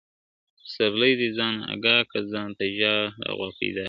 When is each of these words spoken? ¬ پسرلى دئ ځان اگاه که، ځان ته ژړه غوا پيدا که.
¬ 0.31 0.57
پسرلى 0.61 1.11
دئ 1.19 1.29
ځان 1.37 1.55
اگاه 1.73 2.01
که، 2.11 2.19
ځان 2.31 2.49
ته 2.57 2.65
ژړه 2.77 2.95
غوا 3.37 3.47
پيدا 3.57 3.77
که. 3.79 3.79